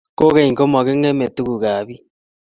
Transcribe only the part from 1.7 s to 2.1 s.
biik